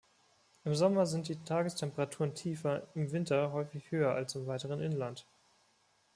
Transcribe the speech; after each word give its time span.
Im 0.63 0.73
Sommer 0.73 1.05
sind 1.05 1.27
die 1.27 1.35
Tagestemperaturen 1.43 2.33
tiefer, 2.33 2.81
im 2.95 3.11
Winter 3.11 3.51
häufig 3.51 3.91
höher 3.91 4.15
als 4.15 4.33
im 4.33 4.47
weiteren 4.47 4.81
Inland. 4.81 5.27